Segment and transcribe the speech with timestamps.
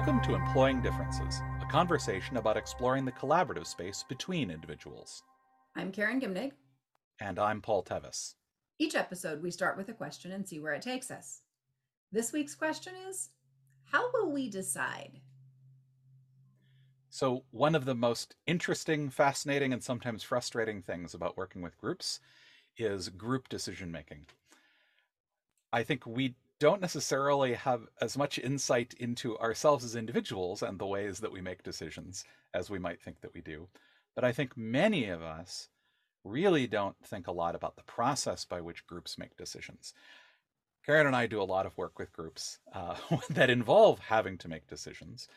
[0.00, 5.24] Welcome to Employing Differences, a conversation about exploring the collaborative space between individuals.
[5.76, 6.52] I'm Karen Gimnig.
[7.20, 8.34] And I'm Paul Tevis.
[8.78, 11.42] Each episode, we start with a question and see where it takes us.
[12.12, 13.28] This week's question is
[13.92, 15.20] How will we decide?
[17.10, 22.20] So, one of the most interesting, fascinating, and sometimes frustrating things about working with groups
[22.78, 24.24] is group decision making.
[25.74, 30.86] I think we don't necessarily have as much insight into ourselves as individuals and the
[30.86, 32.22] ways that we make decisions
[32.54, 33.66] as we might think that we do.
[34.14, 35.68] But I think many of us
[36.22, 39.94] really don't think a lot about the process by which groups make decisions.
[40.84, 42.94] Karen and I do a lot of work with groups uh,
[43.30, 45.28] that involve having to make decisions.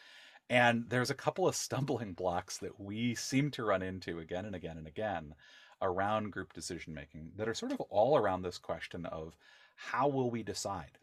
[0.49, 4.55] And there's a couple of stumbling blocks that we seem to run into again and
[4.55, 5.35] again and again
[5.81, 9.37] around group decision making that are sort of all around this question of
[9.75, 10.97] how will we decide?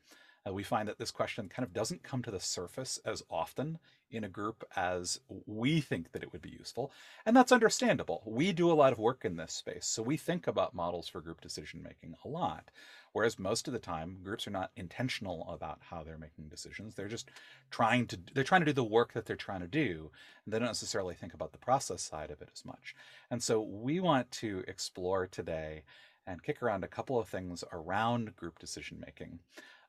[0.46, 3.78] Uh, we find that this question kind of doesn't come to the surface as often
[4.10, 6.90] in a group as we think that it would be useful.
[7.26, 8.22] And that's understandable.
[8.24, 11.20] We do a lot of work in this space, so we think about models for
[11.20, 12.70] group decision making a lot.
[13.12, 16.94] Whereas most of the time, groups are not intentional about how they're making decisions.
[16.94, 17.28] They're just
[17.70, 20.10] trying to they're trying to do the work that they're trying to do,
[20.44, 22.94] and they don't necessarily think about the process side of it as much.
[23.30, 25.82] And so we want to explore today
[26.26, 29.40] and kick around a couple of things around group decision making.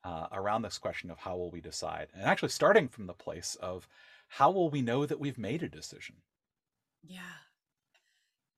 [0.04, 3.56] Uh, around this question of how will we decide, and actually starting from the place
[3.62, 3.88] of
[4.30, 6.16] how will we know that we've made a decision?
[7.04, 7.20] Yeah.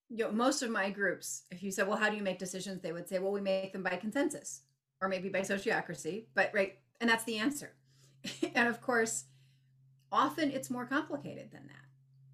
[0.08, 2.82] You know, most of my groups, if you said, well, how do you make decisions?
[2.82, 4.62] They would say, well, we make them by consensus
[5.02, 6.78] or maybe by sociocracy, but right.
[7.02, 7.74] And that's the answer.
[8.56, 9.26] and of course,
[10.12, 11.83] often it's more complicated than that.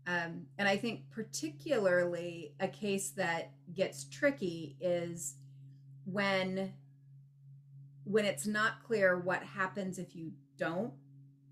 [0.10, 5.36] Um, and I think particularly a case that gets tricky is
[6.06, 6.74] when
[8.06, 10.94] when it's not clear what happens if you don't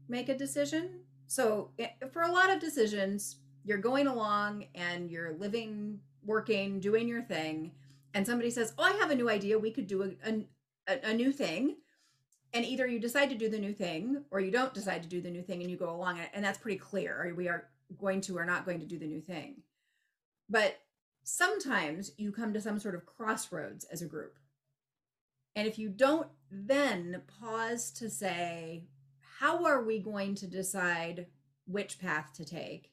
[0.10, 3.36] make a decision so, eh, for a lot of decisions,
[3.66, 7.74] you're going along and you're living, working, doing your thing,
[8.14, 9.60] and somebody says, "Oh, I have a new idea.
[9.60, 10.32] We could do a,
[10.88, 11.78] a, a new thing."
[12.54, 15.22] And either you decide to do the new thing or you don't decide to do
[15.22, 17.34] the new thing and you go along and that's pretty clear.
[17.36, 19.58] We are going to or not going to do the new thing.
[20.50, 20.80] But
[21.24, 24.38] sometimes you come to some sort of crossroads as a group.
[25.56, 28.86] And if you don't then pause to say,
[29.40, 31.28] how are we going to decide
[31.66, 32.92] which path to take?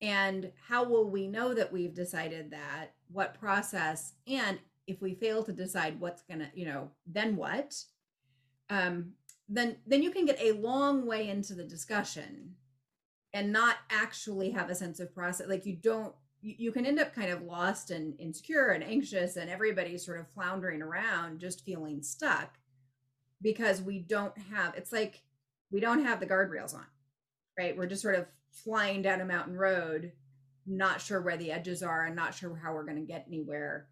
[0.00, 2.88] And how will we know that we've decided that?
[3.12, 4.14] What process?
[4.26, 7.84] And if we fail to decide what's gonna, you know, then what?
[8.68, 9.12] Um,
[9.48, 12.54] then then you can get a long way into the discussion
[13.34, 15.48] and not actually have a sense of process.
[15.48, 19.36] Like you don't you, you can end up kind of lost and insecure and anxious
[19.36, 22.58] and everybody's sort of floundering around just feeling stuck
[23.40, 25.22] because we don't have it's like
[25.70, 26.86] we don't have the guardrails on,
[27.58, 27.76] right?
[27.76, 30.12] We're just sort of flying down a mountain road,
[30.66, 33.86] not sure where the edges are and not sure how we're going to get anywhere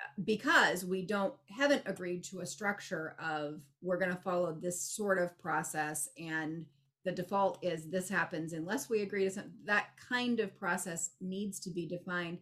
[0.00, 4.80] uh, because we don't haven't agreed to a structure of we're going to follow this
[4.80, 6.64] sort of process and
[7.04, 11.58] the default is this happens unless we agree to something that kind of process needs
[11.60, 12.38] to be defined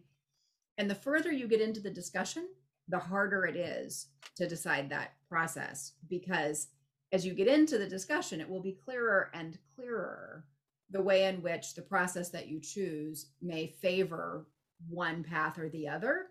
[0.77, 2.47] and the further you get into the discussion
[2.87, 6.67] the harder it is to decide that process because
[7.11, 10.45] as you get into the discussion, it will be clearer and clearer
[10.91, 14.47] the way in which the process that you choose may favor
[14.87, 16.27] one path or the other.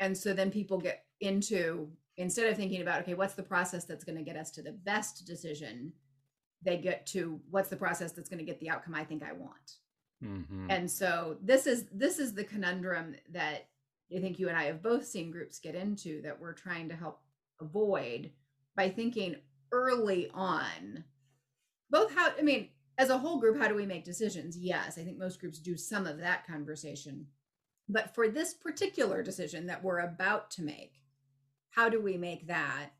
[0.00, 4.04] And so then people get into, instead of thinking about, okay, what's the process that's
[4.04, 5.92] going to get us to the best decision,
[6.62, 9.32] they get to what's the process that's going to get the outcome I think I
[9.32, 9.72] want.
[10.24, 10.70] Mm-hmm.
[10.70, 13.68] And so this is this is the conundrum that
[14.14, 16.96] I think you and I have both seen groups get into that we're trying to
[16.96, 17.20] help
[17.60, 18.30] avoid
[18.76, 19.36] by thinking
[19.72, 21.04] early on
[21.90, 22.68] both how i mean
[22.98, 25.76] as a whole group how do we make decisions yes i think most groups do
[25.76, 27.26] some of that conversation
[27.88, 31.00] but for this particular decision that we're about to make
[31.70, 32.90] how do we make that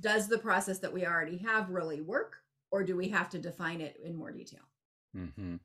[0.00, 2.36] does the process that we already have really work
[2.70, 4.60] or do we have to define it in more detail
[5.16, 5.56] mm-hmm.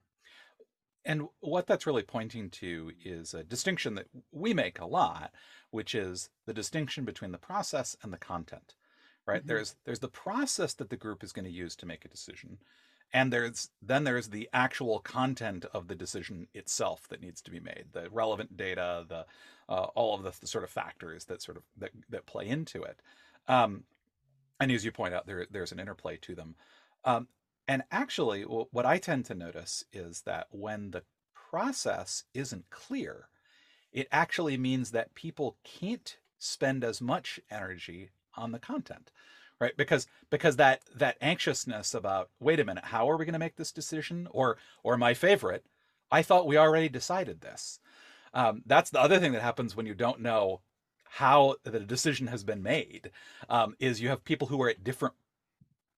[1.05, 5.31] and what that's really pointing to is a distinction that we make a lot
[5.71, 8.75] which is the distinction between the process and the content
[9.25, 9.47] right mm-hmm.
[9.47, 12.57] there's there's the process that the group is going to use to make a decision
[13.13, 17.59] and there's then there's the actual content of the decision itself that needs to be
[17.59, 19.25] made the relevant data the
[19.69, 22.83] uh, all of the, the, sort of factors that sort of that, that play into
[22.83, 22.99] it
[23.47, 23.83] um,
[24.59, 26.55] and as you point out there there's an interplay to them
[27.05, 27.27] um,
[27.67, 31.03] and actually what i tend to notice is that when the
[31.33, 33.27] process isn't clear
[33.91, 39.11] it actually means that people can't spend as much energy on the content
[39.63, 39.77] right?
[39.77, 43.55] Because because that that anxiousness about wait a minute how are we going to make
[43.55, 44.27] this decision?
[44.31, 45.65] or or my favorite
[46.11, 47.79] i thought we already decided this.
[48.33, 50.61] Um, that's the other thing that happens when you don't know
[51.05, 53.11] how the decision has been made
[53.47, 55.13] um, is you have people who are at different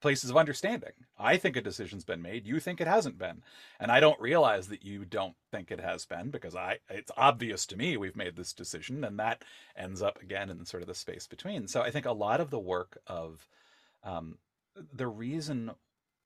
[0.06, 0.92] places of understanding.
[1.18, 3.42] I think a decision's been made, you think it hasn't been.
[3.80, 7.66] And I don't realize that you don't think it has been because I it's obvious
[7.66, 9.44] to me we've made this decision and that
[9.76, 11.68] ends up again in sort of the space between.
[11.68, 13.48] So I think a lot of the work of
[14.04, 14.38] um,
[14.94, 15.72] the reason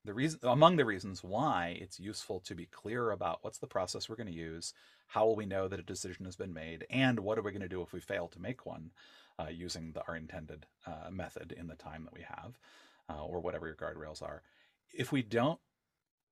[0.03, 4.09] the reason among the reasons why it's useful to be clear about what's the process
[4.09, 4.73] we're going to use,
[5.07, 7.61] how will we know that a decision has been made, and what are we going
[7.61, 8.91] to do if we fail to make one
[9.39, 12.57] uh, using the, our intended uh, method in the time that we have
[13.09, 14.43] uh, or whatever your guardrails are.
[14.93, 15.59] If we don't,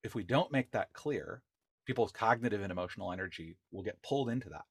[0.04, 1.42] if we don't make that clear,
[1.86, 4.66] people's cognitive and emotional energy will get pulled into that.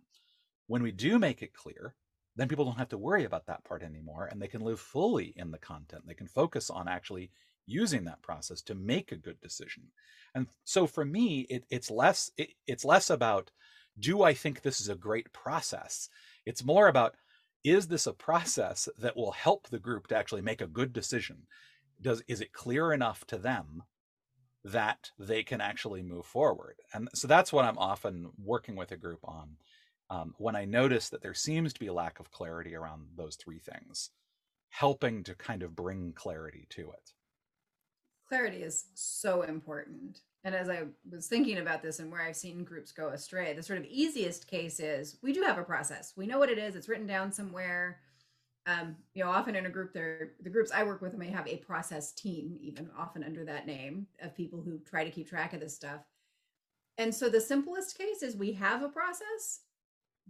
[0.66, 1.94] When we do make it clear,
[2.36, 5.32] then people don't have to worry about that part anymore and they can live fully
[5.36, 6.02] in the content.
[6.06, 7.30] They can focus on actually
[7.66, 9.84] using that process to make a good decision.
[10.34, 13.50] And so for me, it, it's less it, it's less about
[13.98, 16.10] do I think this is a great process?
[16.44, 17.16] It's more about
[17.64, 21.38] is this a process that will help the group to actually make a good decision?
[22.00, 23.82] Does is it clear enough to them
[24.64, 26.76] that they can actually move forward?
[26.92, 29.56] And so that's what i'm often working with a group on
[30.10, 33.36] um, when i notice that there seems to be a lack of clarity around those
[33.36, 34.10] three things
[34.70, 37.12] helping to kind of bring clarity to it.
[38.28, 40.20] Clarity is so important.
[40.44, 43.64] And as i was thinking about this and where i've seen groups go astray the
[43.64, 46.12] sort of easiest case is we do have a process.
[46.16, 46.76] We know what it is.
[46.76, 47.98] It's written down somewhere
[48.66, 51.46] um, you know, often in a group, there the groups I work with may have
[51.46, 55.52] a process team, even often under that name, of people who try to keep track
[55.52, 56.00] of this stuff.
[56.98, 59.60] And so the simplest case is we have a process,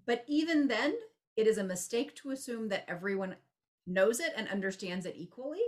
[0.04, 0.94] but even then,
[1.36, 3.36] it is a mistake to assume that everyone
[3.86, 5.62] knows it and understands it equally.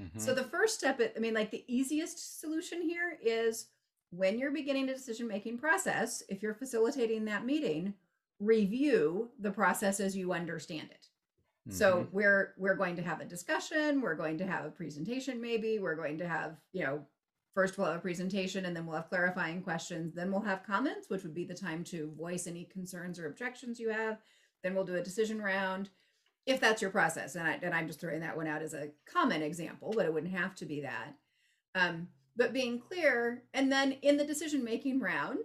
[0.00, 0.18] Mm-hmm.
[0.18, 3.66] So the first step, I mean, like the easiest solution here is
[4.10, 7.94] when you're beginning a decision making process, if you're facilitating that meeting,
[8.40, 11.08] review the process as you understand it.
[11.68, 11.76] Mm-hmm.
[11.76, 15.78] So we're we're going to have a discussion, we're going to have a presentation maybe,
[15.78, 17.06] we're going to have, you know,
[17.54, 21.08] first we'll have a presentation and then we'll have clarifying questions, then we'll have comments,
[21.08, 24.18] which would be the time to voice any concerns or objections you have.
[24.62, 25.90] Then we'll do a decision round
[26.46, 27.36] if that's your process.
[27.36, 30.12] And, I, and I'm just throwing that one out as a common example, but it
[30.12, 31.14] wouldn't have to be that.
[31.74, 35.44] Um, but being clear, and then in the decision making round,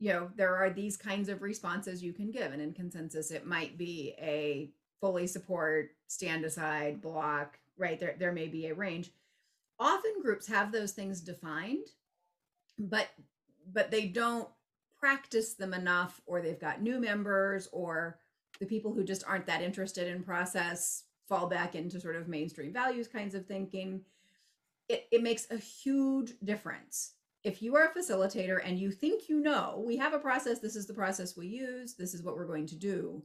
[0.00, 2.52] you know, there are these kinds of responses you can give.
[2.52, 4.70] And in consensus, it might be a
[5.04, 8.00] fully support, stand aside, block, right?
[8.00, 9.10] There, there may be a range.
[9.78, 11.88] Often groups have those things defined,
[12.78, 13.08] but
[13.70, 14.48] but they don't
[14.98, 18.18] practice them enough, or they've got new members, or
[18.60, 22.72] the people who just aren't that interested in process fall back into sort of mainstream
[22.72, 24.00] values kinds of thinking.
[24.88, 27.12] It, it makes a huge difference
[27.42, 30.76] if you are a facilitator and you think you know we have a process this
[30.76, 33.22] is the process we use this is what we're going to do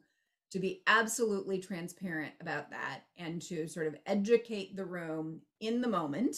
[0.51, 5.87] to be absolutely transparent about that and to sort of educate the room in the
[5.87, 6.35] moment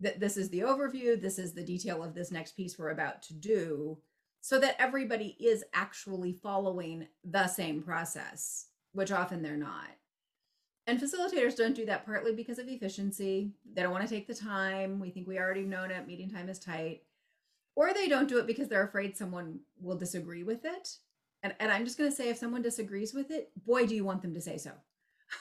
[0.00, 3.22] that this is the overview, this is the detail of this next piece we're about
[3.22, 3.98] to do,
[4.40, 9.88] so that everybody is actually following the same process, which often they're not.
[10.88, 13.52] And facilitators don't do that partly because of efficiency.
[13.72, 14.98] They don't want to take the time.
[14.98, 17.02] We think we already know it, meeting time is tight.
[17.76, 20.96] Or they don't do it because they're afraid someone will disagree with it
[21.42, 24.04] and, and i'm just going to say if someone disagrees with it boy do you
[24.04, 24.72] want them to say so.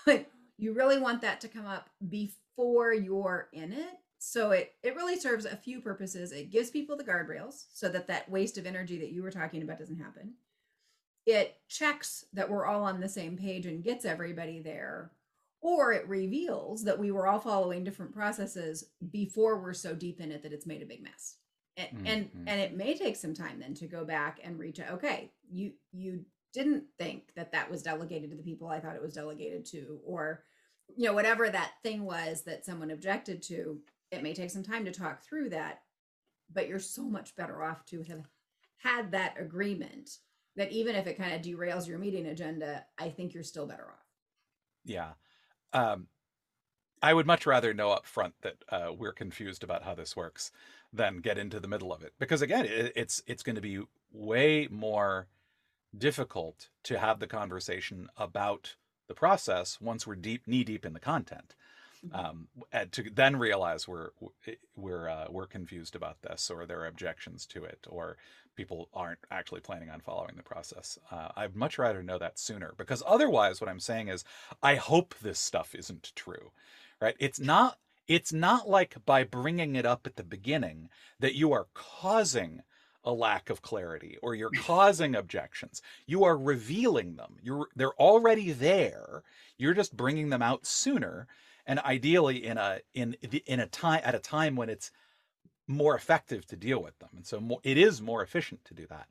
[0.61, 3.97] You really want that to come up before you're in it.
[4.19, 6.31] So it it really serves a few purposes.
[6.31, 9.63] It gives people the guardrails so that that waste of energy that you were talking
[9.63, 10.35] about doesn't happen.
[11.25, 15.13] It checks that we're all on the same page and gets everybody there.
[15.61, 20.31] Or it reveals that we were all following different processes before we're so deep in
[20.31, 21.37] it that it's made a big mess
[21.77, 22.07] and mm-hmm.
[22.07, 25.31] and, and it may take some time then to go back and reach out okay
[25.49, 26.23] you you
[26.53, 29.99] didn't think that that was delegated to the people i thought it was delegated to
[30.05, 30.43] or
[30.95, 33.79] you know whatever that thing was that someone objected to
[34.11, 35.81] it may take some time to talk through that
[36.53, 38.25] but you're so much better off to have
[38.77, 40.17] had that agreement
[40.57, 43.87] that even if it kind of derails your meeting agenda i think you're still better
[43.87, 44.05] off.
[44.83, 45.11] Yeah.
[45.73, 46.07] Um
[47.03, 50.51] I would much rather know up front that uh, we're confused about how this works
[50.93, 52.13] than get into the middle of it.
[52.19, 53.81] Because again it, it's it's going to be
[54.11, 55.27] way more
[55.97, 58.75] difficult to have the conversation about
[59.07, 61.55] the process once we're deep knee deep in the content.
[62.05, 62.25] Mm-hmm.
[62.25, 64.09] um, and to then realize we're
[64.75, 68.17] we're uh, we're confused about this or there are objections to it or
[68.55, 70.97] people aren't actually planning on following the process.
[71.11, 74.23] Uh, i'd much rather know that sooner because otherwise what i'm saying is
[74.63, 76.51] i hope this stuff isn't true
[77.01, 77.15] right?
[77.19, 77.77] It's not
[78.11, 80.89] it's not like by bringing it up at the beginning
[81.21, 82.61] that you are causing
[83.05, 85.81] a lack of clarity or you're causing objections.
[86.05, 87.37] You are revealing them.
[87.41, 89.23] You're they're already there.
[89.57, 91.25] You're just bringing them out sooner
[91.65, 93.15] and ideally in a in
[93.45, 94.91] in a time at a time when it's
[95.65, 97.11] more effective to deal with them.
[97.15, 99.07] And so more, it is more efficient to do that.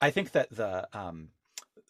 [0.00, 1.30] I think that the um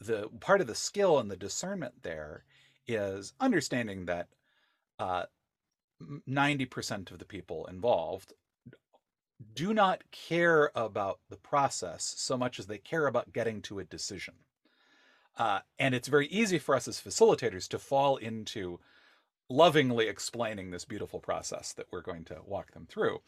[0.01, 2.45] the part of the skill and the discernment there
[2.87, 4.29] is understanding that
[4.99, 5.25] uh
[6.29, 8.33] 90% of the people involved
[9.55, 13.85] do not care about the process so much as they care about getting to a
[13.85, 14.35] decision.
[15.37, 18.81] Uh, and it's very easy for us as facilitators to fall into
[19.49, 23.21] lovingly explaining this beautiful process that we're going to walk them through.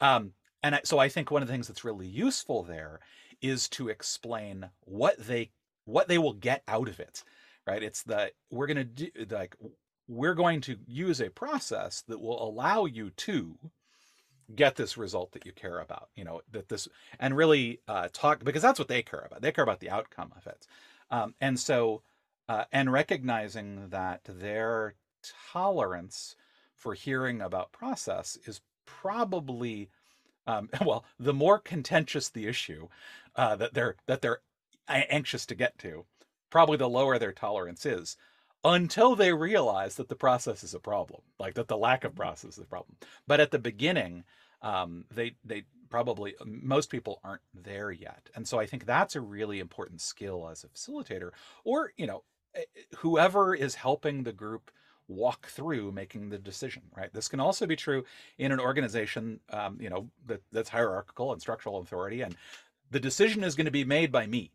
[0.00, 3.00] Um, and I, so I think one of the things that's really useful there
[3.40, 5.50] is to explain what they
[5.84, 7.24] what they will get out of it.
[7.66, 7.82] Right?
[7.82, 9.56] It's that we're going to do like
[10.12, 13.56] we're going to use a process that will allow you to
[14.54, 16.86] get this result that you care about you know that this
[17.18, 19.40] and really uh, talk because that's what they care about.
[19.40, 20.66] They care about the outcome of it.
[21.10, 22.02] Um, and so
[22.48, 24.94] uh, and recognizing that their
[25.52, 26.36] tolerance
[26.76, 29.88] for hearing about process is probably
[30.46, 32.88] um, well the more contentious the issue
[33.36, 34.40] uh, that they're that they're
[34.88, 36.04] anxious to get to
[36.50, 38.18] probably the lower their tolerance is
[38.64, 42.58] until they realize that the process is a problem, like that the lack of process
[42.58, 42.96] is a problem.
[43.26, 44.24] But at the beginning,
[44.62, 49.20] um, they they probably most people aren't there yet, and so I think that's a
[49.20, 51.30] really important skill as a facilitator,
[51.64, 52.22] or you know,
[52.54, 52.62] eh,
[52.98, 54.70] whoever is helping the group
[55.08, 56.82] walk through making the decision.
[56.96, 57.12] Right.
[57.12, 58.04] This can also be true
[58.38, 62.36] in an organization, um, you know, that, that's hierarchical and structural authority, and
[62.90, 64.52] the decision is going to be made by me.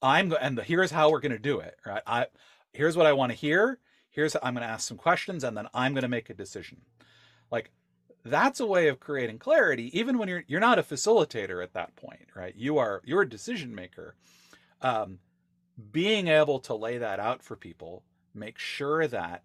[0.00, 1.76] I'm and the, here's how we're going to do it.
[1.84, 2.02] Right.
[2.06, 2.26] I
[2.72, 3.78] here's what I want to hear.
[4.10, 6.82] Here's I'm going to ask some questions and then I'm going to make a decision.
[7.50, 7.70] Like
[8.24, 11.96] that's a way of creating clarity even when you're you're not a facilitator at that
[11.96, 12.54] point, right?
[12.56, 14.16] You are you're a decision maker.
[14.80, 15.18] Um,
[15.90, 19.42] being able to lay that out for people, make sure that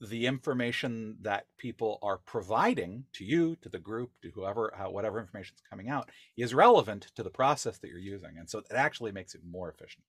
[0.00, 5.54] the information that people are providing to you, to the group, to whoever, whatever information
[5.56, 9.12] is coming out, is relevant to the process that you're using, and so it actually
[9.12, 10.04] makes it more efficient.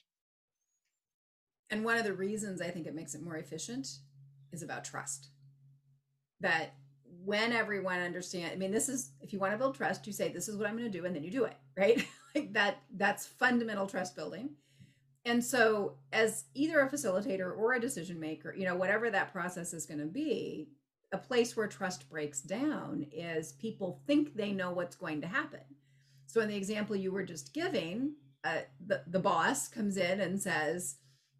[1.69, 3.87] And one of the reasons I think it makes it more efficient
[4.51, 5.29] is about trust.
[6.41, 6.73] That
[7.23, 10.31] when everyone understands, I mean, this is if you want to build trust, you say,
[10.31, 12.05] This is what I'm going to do, and then you do it, right?
[12.35, 14.51] like that, that's fundamental trust building.
[15.25, 19.73] And so, as either a facilitator or a decision maker, you know, whatever that process
[19.73, 20.69] is going to be,
[21.11, 25.61] a place where trust breaks down is people think they know what's going to happen.
[26.27, 30.41] So, in the example you were just giving, uh, the, the boss comes in and
[30.41, 30.95] says,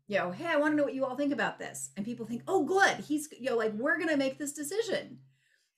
[0.10, 1.92] you know, hey, I want to know what you all think about this.
[1.96, 3.06] And people think, oh, good.
[3.06, 5.20] He's, you know, like, we're going to make this decision.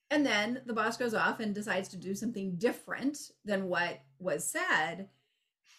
[0.09, 4.49] And then the boss goes off and decides to do something different than what was
[4.49, 5.09] said.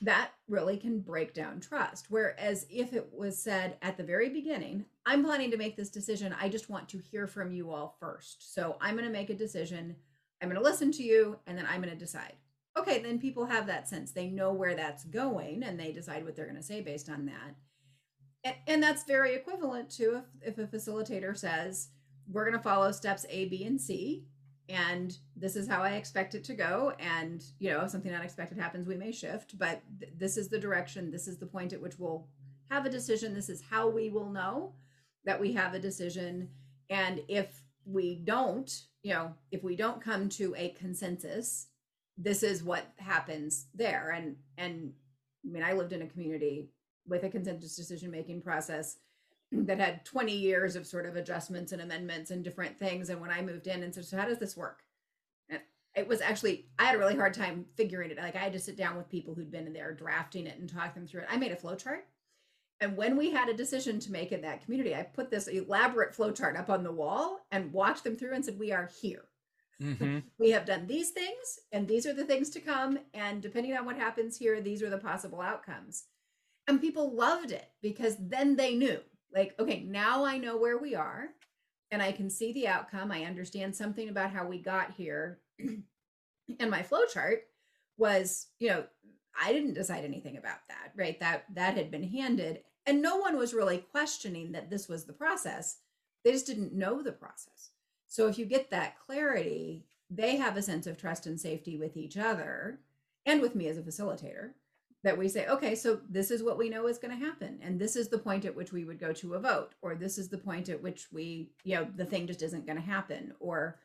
[0.03, 2.07] That really can break down trust.
[2.11, 6.37] Whereas if it was said at the very beginning, I'm planning to make this decision.
[6.39, 8.55] I just want to hear from you all first.
[8.55, 9.97] So I'm going to make a decision.
[10.43, 12.35] I'm going to listen to you and then I'm going to decide.
[12.77, 14.13] Okay, then people have that sense.
[14.13, 17.25] They know where that's going and they decide what they're going to say based on
[17.27, 17.55] that
[18.67, 21.89] and that's very equivalent to if, if a facilitator says
[22.31, 24.25] we're going to follow steps a b and c
[24.69, 28.59] and this is how i expect it to go and you know if something unexpected
[28.59, 31.81] happens we may shift but th- this is the direction this is the point at
[31.81, 32.27] which we'll
[32.71, 34.73] have a decision this is how we will know
[35.25, 36.49] that we have a decision
[36.91, 41.67] and if we don't you know if we don't come to a consensus
[42.17, 44.93] this is what happens there and and
[45.45, 46.69] i mean i lived in a community
[47.07, 48.97] with a consensus decision making process
[49.53, 53.11] that had 20 years of sort of adjustments and amendments and different things.
[53.11, 54.83] And when I moved in and said, so how does this work?
[55.51, 55.61] And
[55.95, 58.17] it was actually, I had a really hard time figuring it.
[58.17, 60.69] Like I had to sit down with people who'd been in there drafting it and
[60.69, 61.29] talk them through it.
[61.31, 62.07] I made a flow chart.
[62.81, 66.15] And when we had a decision to make in that community, I put this elaborate
[66.15, 69.25] flow chart up on the wall and walked them through and said, we are here.
[69.81, 70.21] Mm-hmm.
[70.39, 72.99] we have done these things and these are the things to come.
[73.13, 76.05] And depending on what happens here, these are the possible outcomes
[76.69, 78.99] and people loved it because then they knew
[79.35, 81.29] like okay now i know where we are
[81.91, 83.13] and i can see the outcome.
[83.13, 85.41] I understand something about how we got here.
[86.59, 87.45] And my flow chart
[87.97, 88.85] was you know
[89.41, 91.19] i didn't decide anything about that right?
[91.21, 95.13] That that had been handed and no one was really questioning that this was the
[95.13, 95.79] process.
[96.25, 97.71] They just didn't know the process.
[98.09, 101.97] So if you get that clarity they have a sense of trust and safety with
[101.97, 102.81] each other
[103.25, 104.51] and with me as a facilitator
[105.05, 107.59] that we say, okay, so this is what we know is going to happen.
[107.63, 110.17] And this is the point at which we would go to a vote, or this
[110.17, 113.33] is the point at which we, you know, the thing just isn't going to happen,
[113.41, 113.79] or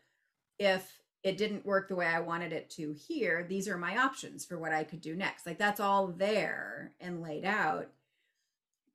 [0.60, 4.46] if it didn't work the way I wanted it to here, these are my options
[4.46, 5.46] for what I could do next.
[5.46, 7.88] Like that's all there and laid out.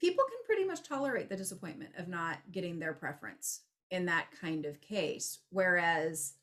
[0.00, 4.64] People can pretty much tolerate the disappointment of not getting their preference in that kind
[4.64, 5.40] of case.
[5.50, 6.34] Whereas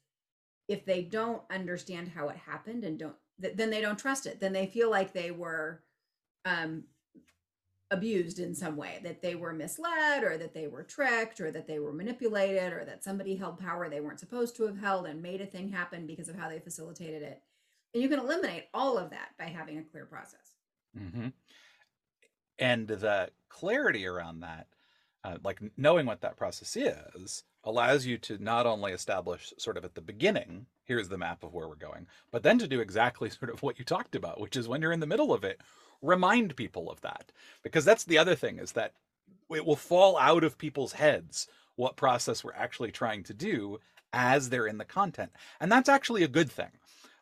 [0.67, 4.39] if they don't understand how it happened and don't, then they don't trust it.
[4.39, 5.81] Then they feel like they were
[6.45, 6.83] um,
[7.91, 11.67] abused in some way that they were misled or that they were tricked or that
[11.67, 15.21] they were manipulated or that somebody held power they weren't supposed to have held and
[15.21, 17.41] made a thing happen because of how they facilitated it
[17.93, 20.55] and you can eliminate all of that by having a clear process
[20.97, 21.29] mm-hmm.
[22.59, 24.67] and the clarity around that
[25.23, 29.85] uh, like knowing what that process is allows you to not only establish sort of
[29.85, 33.29] at the beginning here's the map of where we're going but then to do exactly
[33.29, 35.59] sort of what you talked about which is when you're in the middle of it
[36.01, 37.31] remind people of that.
[37.63, 38.93] Because that's the other thing is that
[39.53, 43.79] it will fall out of people's heads what process we're actually trying to do
[44.11, 45.31] as they're in the content.
[45.59, 46.71] And that's actually a good thing.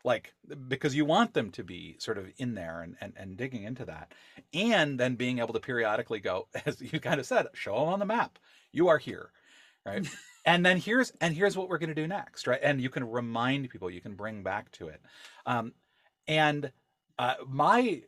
[0.04, 0.32] Like
[0.68, 3.84] because you want them to be sort of in there and, and, and digging into
[3.84, 4.12] that.
[4.54, 7.98] And then being able to periodically go as you kind of said show them on
[7.98, 8.38] the map.
[8.72, 9.30] You are here
[9.84, 10.06] right?
[10.44, 12.60] And then here's and here's what we're going to do next right?
[12.62, 15.02] And you can remind people you can bring back to it.
[15.44, 15.74] Um,
[16.26, 16.72] and
[17.18, 18.02] uh, my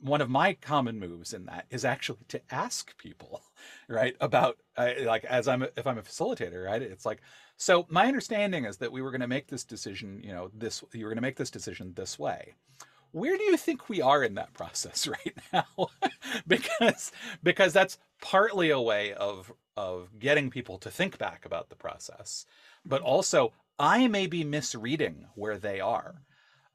[0.00, 3.40] one of my common moves in that is actually to ask people
[3.88, 7.22] right about uh, like as i'm if i'm a facilitator right it's like
[7.56, 10.82] so my understanding is that we were going to make this decision you know this
[10.92, 12.54] you were going to make this decision this way.
[13.12, 15.88] Where do you think we are in that process right now?
[16.46, 21.76] Because because that's partly a way of of getting people to think back about the
[21.76, 22.46] process
[22.84, 26.22] but also i may be misreading where they are.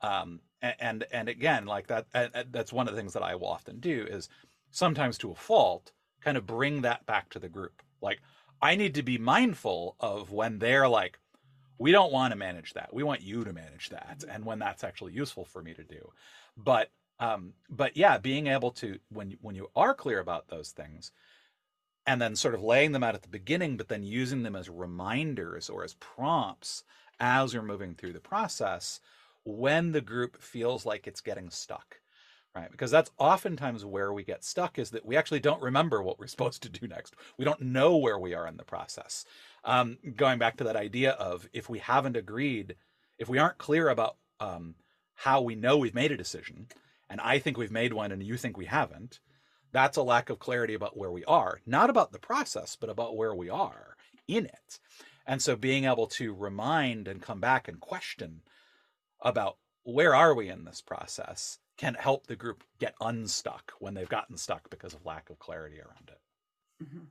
[0.01, 2.07] Um, and and again like that
[2.51, 4.27] that's one of the things that i will often do is
[4.71, 5.91] sometimes to a fault
[6.21, 7.81] kind of bring that back to the group.
[8.01, 8.19] Like
[8.61, 11.19] i need to be mindful of when they're like
[11.77, 12.93] we don't want to manage that.
[12.93, 16.11] We want you to manage that and when that's actually useful for me to do.
[16.57, 21.11] But um but yeah being able to when when you are clear about those things
[22.09, 24.69] and then sort of laying them out at the beginning but then using them as
[24.69, 26.83] reminders or as prompts
[27.19, 28.99] as you're moving through the process
[29.45, 31.99] when the group feels like it's getting stuck
[32.55, 32.71] right?
[32.71, 36.25] Because that's oftentimes where we get stuck is that we actually don't remember what we're
[36.35, 37.13] supposed to do next.
[37.37, 39.23] We don't know where we are in the process.
[39.63, 42.75] Um, going back to that idea of if we haven't agreed
[43.19, 44.75] if we aren't clear about um,
[45.13, 46.67] how we know we've made a decision
[47.09, 49.19] and i think we've made one and you think we haven't
[49.71, 53.15] that's a lack of clarity about where we are not about the process but about
[53.15, 53.95] where we are
[54.27, 54.79] in it
[55.25, 58.41] and so being able to remind and come back and question
[59.21, 64.09] about where are we in this process can help the group get unstuck when they've
[64.09, 66.83] gotten stuck because of lack of clarity around it.
[66.83, 67.05] Mm-hmm.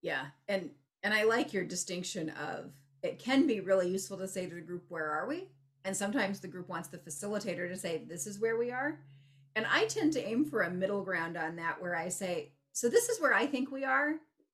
[0.00, 0.70] Yeah, and
[1.02, 4.60] and I like your distinction of it can be really useful to say to the
[4.60, 5.48] group where are we,
[5.84, 8.98] and sometimes the group wants the facilitator to say this is where we are,
[9.58, 12.88] and I tend to aim for a middle ground on that where I say so
[12.88, 14.14] this is where I think we are.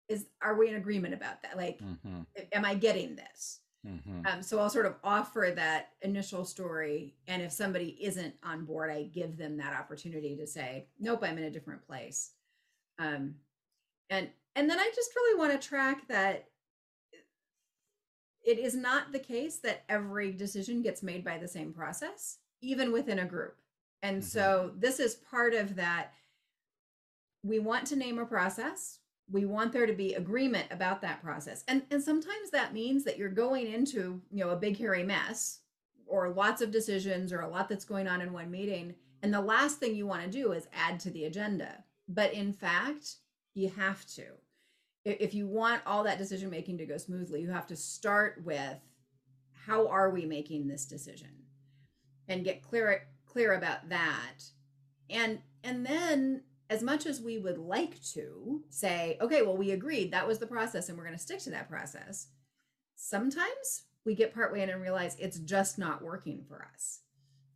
[0.07, 1.57] Is are we in agreement about that?
[1.57, 2.21] Like, mm-hmm.
[2.53, 3.61] am I getting this?
[3.87, 4.27] Mm-hmm.
[4.27, 8.91] Um, so I'll sort of offer that initial story, and if somebody isn't on board,
[8.91, 12.33] I give them that opportunity to say, "Nope, I'm in a different place."
[12.99, 13.37] Um,
[14.11, 16.45] and and then I just really want to track that
[18.45, 22.93] it is not the case that every decision gets made by the same process, even
[22.93, 23.57] within a group.
[24.03, 24.27] And mm-hmm.
[24.27, 26.13] so this is part of that.
[27.43, 28.99] We want to name a process.
[29.31, 31.65] We want there to be agreement about that process.
[31.69, 35.61] And and sometimes that means that you're going into you know a big hairy mess
[36.07, 39.41] or lots of decisions or a lot that's going on in one meeting and the
[39.41, 41.85] last thing you want to do is add to the agenda.
[42.09, 43.17] But in fact
[43.55, 44.25] you have to.
[45.05, 48.79] If you want all that decision making to go smoothly you have to start with
[49.67, 51.31] how are we making this decision?
[52.29, 54.43] And get clear clear about that
[55.09, 60.13] and and then as much as we would like to say, okay, well, we agreed
[60.13, 62.29] that was the process and we're going to stick to that process,
[62.95, 67.01] sometimes we get partway in and realize it's just not working for us.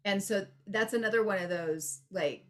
[0.04, 2.44] And so that's another one of those like,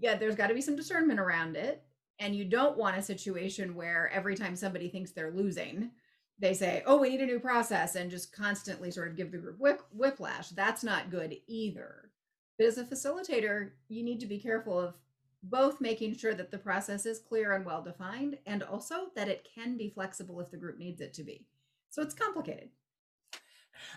[0.00, 1.84] yeah, there's got to be some discernment around it.
[2.18, 5.90] And you don't want a situation where every time somebody thinks they're losing,
[6.38, 9.38] they say, oh, we need a new process and just constantly sort of give the
[9.38, 10.48] group whip, whiplash.
[10.48, 12.10] That's not good either.
[12.58, 14.94] But as a facilitator, you need to be careful of
[15.42, 19.46] both making sure that the process is clear and well defined and also that it
[19.54, 21.46] can be flexible if the group needs it to be.
[21.90, 22.70] So it's complicated.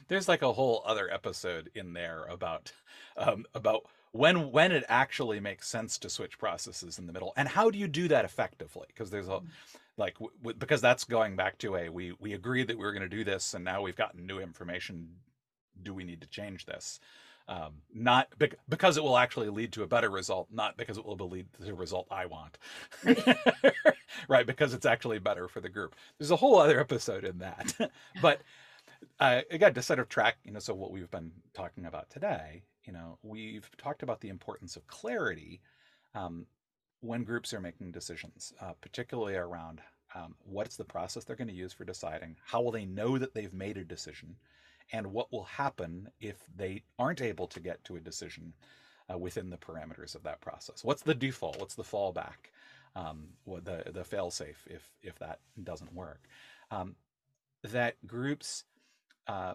[0.08, 2.72] There's like a whole other episode in there about
[3.18, 7.48] um, about when when it actually makes sense to switch processes in the middle and
[7.48, 9.48] how do you do that effectively because there's a mm-hmm.
[9.98, 12.92] like w- w- because that's going back to a we we agreed that we were
[12.92, 15.10] going to do this and now we've gotten new information
[15.84, 17.00] do we need to change this
[17.50, 21.06] um, not bec- because it will actually lead to a better result not because it
[21.06, 22.58] will lead to the result i want.
[24.28, 25.96] Right because it's actually better for the group.
[26.18, 27.74] There's a whole other episode in that.
[28.22, 28.42] But
[29.20, 32.64] uh, again to set of track you know so what we've been talking about today
[32.86, 35.62] you know we've talked about the importance of clarity
[36.16, 36.46] um,
[37.02, 39.82] when groups are making decisions, uh, particularly around
[40.16, 43.34] um, what's the process they're going to use for deciding, how will they know that
[43.34, 44.36] they've made a decision,
[44.92, 48.54] and what will happen if they aren't able to get to a decision
[49.12, 50.84] uh, within the parameters of that process.
[50.84, 51.60] What's the default?
[51.60, 52.52] What's the fallback?
[52.96, 56.22] Um, what the the failsafe if if that doesn't work?
[56.72, 56.96] Um,
[57.64, 58.64] that groups
[59.28, 59.54] uh,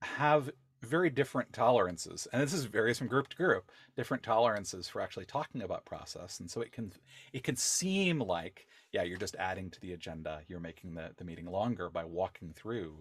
[0.00, 0.50] have
[0.82, 5.24] very different tolerances and this is varies from group to group different tolerances for actually
[5.24, 6.92] talking about process and so it can
[7.32, 11.24] it can seem like yeah you're just adding to the agenda you're making the, the
[11.24, 13.00] meeting longer by walking through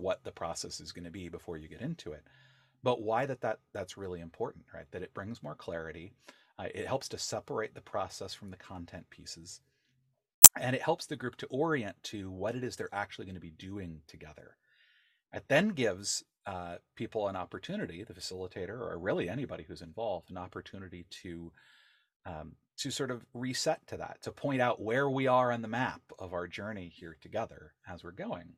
[0.00, 2.22] what the process is going to be before you get into it.
[2.82, 4.86] But why that, that that's really important right?
[4.90, 6.12] That it brings more clarity.
[6.58, 9.60] Uh, it helps to separate the process from the content pieces.
[10.56, 13.40] And it helps the group to orient to what it is they're actually going to
[13.40, 14.56] be doing together.
[15.32, 20.38] It then gives uh, people an opportunity, the facilitator or really anybody who's involved, an
[20.38, 21.52] opportunity to
[22.26, 25.68] um, to sort of reset to that, to point out where we are on the
[25.68, 28.54] map of our journey here together as we're going,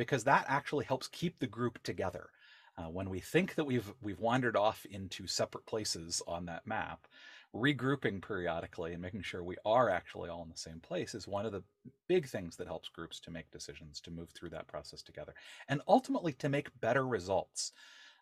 [0.00, 2.30] because that actually helps keep the group together.
[2.78, 7.06] Uh, when we think that we've we've wandered off into separate places on that map,
[7.54, 11.44] regrouping periodically and making sure we are actually all in the same place is one
[11.44, 11.62] of the
[12.08, 15.34] big things that helps groups to make decisions, to move through that process together,
[15.68, 17.72] and ultimately to make better results.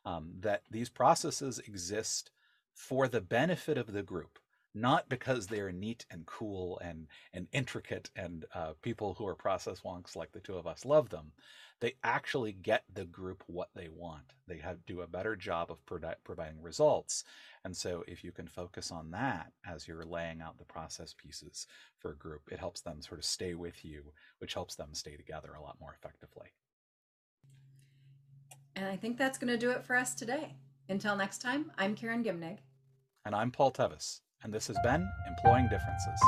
[0.05, 2.33] Um, that these processes exist
[2.75, 4.41] for the benefit of the group,
[4.75, 9.81] not because they're neat and cool and and intricate and uh, people who are process
[9.81, 11.33] wonks like the two of us love them.
[11.81, 14.35] They actually get the group what they want.
[14.49, 17.23] They have, do a better job of pro- providing results,
[17.65, 21.67] and so if you can focus on that as you're laying out the process pieces
[21.99, 25.17] for a group, it helps them sort of stay with you, which helps them stay
[25.17, 26.49] together a lot more effectively.
[28.75, 30.55] And I think that's going to do it for us today.
[30.89, 32.59] Until next time, I'm Karen Gimnig.
[33.25, 36.21] And I'm Paul Tevis, and this has been Employing Differences.